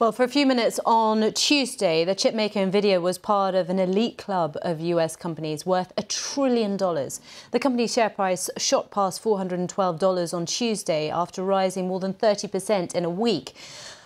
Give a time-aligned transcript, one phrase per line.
[0.00, 4.16] Well, for a few minutes on Tuesday, the chipmaker Nvidia was part of an elite
[4.16, 7.20] club of US companies worth a trillion dollars.
[7.50, 13.04] The company's share price shot past $412 on Tuesday after rising more than 30% in
[13.04, 13.54] a week.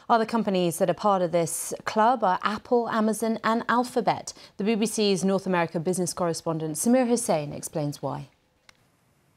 [0.08, 4.32] Other companies that are part of this club are Apple, Amazon, and Alphabet.
[4.56, 8.28] The BBC's North America business correspondent Samira Hussain explains why.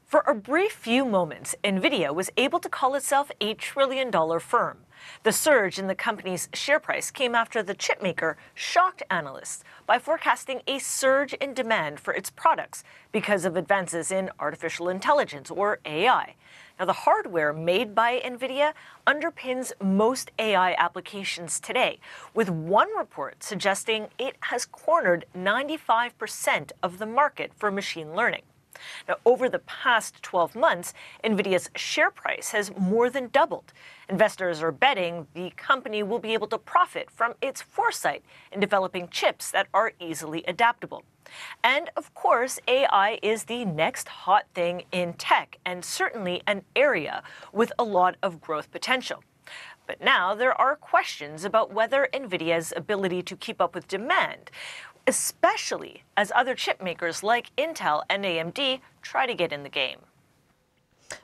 [0.06, 4.84] For a brief few moments, Nvidia was able to call itself a trillion dollar firm.
[5.24, 10.62] The surge in the company's share price came after the chipmaker shocked analysts by forecasting
[10.68, 16.36] a surge in demand for its products because of advances in artificial intelligence, or AI.
[16.78, 18.74] Now, the hardware made by NVIDIA
[19.08, 21.98] underpins most AI applications today,
[22.32, 28.42] with one report suggesting it has cornered 95% of the market for machine learning.
[29.08, 30.94] Now, over the past 12 months,
[31.24, 33.72] NVIDIA's share price has more than doubled.
[34.08, 38.22] Investors are betting the company will be able to profit from its foresight
[38.52, 41.04] in developing chips that are easily adaptable.
[41.64, 47.22] And of course, AI is the next hot thing in tech, and certainly an area
[47.52, 49.22] with a lot of growth potential.
[49.86, 54.50] But now there are questions about whether NVIDIA's ability to keep up with demand
[55.06, 59.98] especially as other chip makers like Intel and AMD try to get in the game.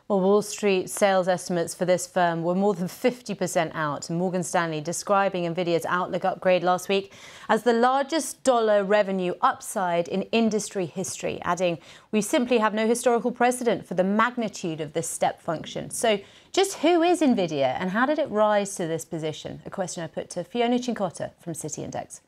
[0.08, 4.10] Well, Wall Street sales estimates for this firm were more than 50% out.
[4.10, 7.12] Morgan Stanley describing Nvidia's outlook upgrade last week
[7.48, 11.78] as the largest dollar revenue upside in industry history, adding,
[12.10, 15.90] We simply have no historical precedent for the magnitude of this step function.
[15.90, 16.20] So,
[16.52, 19.62] just who is Nvidia and how did it rise to this position?
[19.64, 22.20] A question I put to Fiona Cincotta from City Index.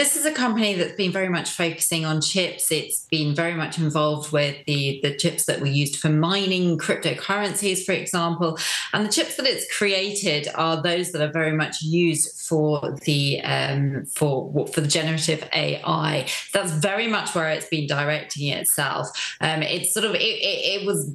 [0.00, 2.72] This is a company that's been very much focusing on chips.
[2.72, 7.84] It's been very much involved with the, the chips that were used for mining cryptocurrencies,
[7.84, 8.58] for example.
[8.94, 13.42] And the chips that it's created are those that are very much used for the
[13.42, 16.26] um, for for the generative AI.
[16.54, 19.08] That's very much where it's been directing itself.
[19.42, 21.14] Um, it's sort of it, it, it was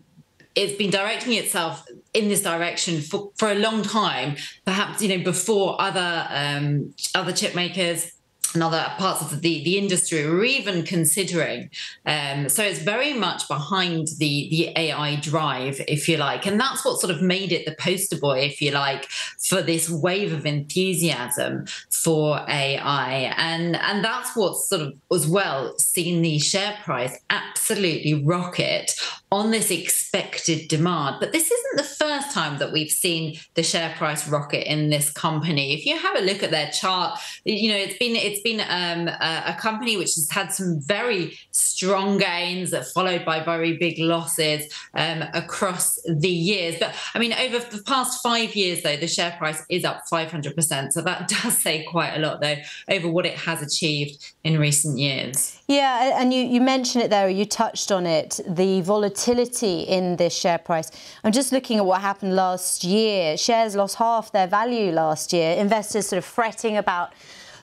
[0.54, 5.24] it's been directing itself in this direction for, for a long time, perhaps you know
[5.24, 8.12] before other um, other chip makers
[8.56, 11.70] and other parts of the, the industry were even considering.
[12.06, 16.48] Um, so it's very much behind the, the AI drive, if you like.
[16.48, 19.06] And that's what sort of made it the poster boy, if you like,
[19.40, 23.34] for this wave of enthusiasm for AI.
[23.38, 28.94] And, and that's what sort of as well seen the share price absolutely rocket
[29.32, 31.18] on this expected demand.
[31.20, 35.12] But this isn't the first time that we've seen the share price rocket in this
[35.12, 35.74] company.
[35.74, 39.08] If you have a look at their chart, you know it's been it's been um,
[39.08, 44.72] a, a, company which has had some very strong gains, followed by very big losses
[44.94, 46.76] um, across the years.
[46.80, 50.92] But I mean, over the past five years, though, the share price is up 500%.
[50.92, 52.58] So that does say quite a lot, though,
[52.90, 55.60] over what it has achieved in recent years.
[55.68, 60.34] Yeah, and you, you mentioned it there, you touched on it, the volatility in this
[60.34, 60.92] share price.
[61.24, 63.38] I'm just looking at what happened last year.
[63.38, 65.56] Shares lost half their value last year.
[65.56, 67.14] Investors sort of fretting about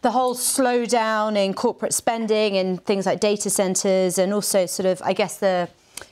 [0.02, 5.00] the whole slowdown in corporate spending and things like data centers and also sort of,
[5.04, 5.68] I guess, the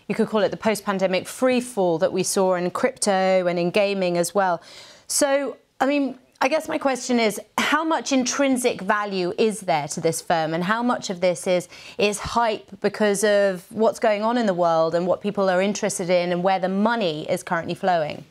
[0.07, 3.71] you could call it the post-pandemic free fall that we saw in crypto and in
[3.71, 4.61] gaming as well.
[5.07, 10.01] So, I mean, I guess my question is how much intrinsic value is there to
[10.01, 11.69] this firm and how much of this is
[11.99, 16.09] is hype because of what's going on in the world and what people are interested
[16.09, 18.25] in and where the money is currently flowing?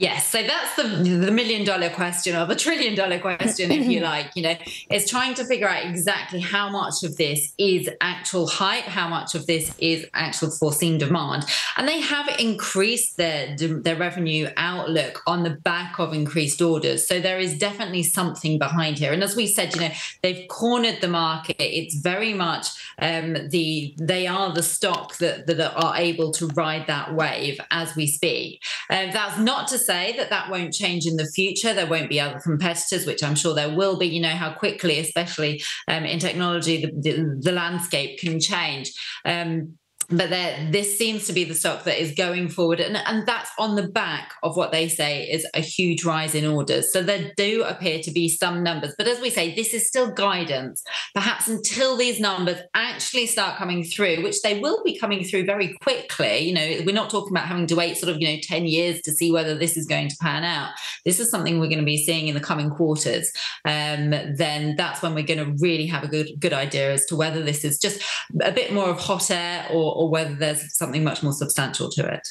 [0.00, 0.84] Yes, so that's the
[1.18, 4.34] the million dollar question or the trillion dollar question, if you like.
[4.34, 4.54] You know,
[4.90, 9.34] is trying to figure out exactly how much of this is actual hype, how much
[9.34, 11.44] of this is actual foreseen demand,
[11.76, 17.06] and they have increased their their revenue outlook on the back of increased orders.
[17.06, 19.12] So there is definitely something behind here.
[19.12, 19.90] And as we said, you know,
[20.22, 21.60] they've cornered the market.
[21.60, 22.68] It's very much
[22.98, 27.94] um, the they are the stock that that are able to ride that wave as
[27.94, 28.62] we speak.
[28.88, 31.74] And uh, that's not to say say that that won't change in the future.
[31.74, 34.06] There won't be other competitors, which I'm sure there will be.
[34.06, 38.92] You know how quickly, especially um, in technology, the, the, the, landscape can change.
[39.24, 39.78] Um,
[40.10, 40.30] but
[40.72, 43.88] this seems to be the stock that is going forward and, and that's on the
[43.88, 46.92] back of what they say is a huge rise in orders.
[46.92, 50.12] So there do appear to be some numbers but as we say this is still
[50.12, 50.82] guidance.
[51.14, 55.76] Perhaps until these numbers actually start coming through which they will be coming through very
[55.82, 58.66] quickly you know we're not talking about having to wait sort of you know 10
[58.66, 60.70] years to see whether this is going to pan out.
[61.04, 63.32] This is something we're going to be seeing in the coming quarters.
[63.64, 67.16] Um, then that's when we're going to really have a good good idea as to
[67.16, 68.02] whether this is just
[68.42, 72.02] a bit more of hot air or or whether there's something much more substantial to
[72.10, 72.26] it.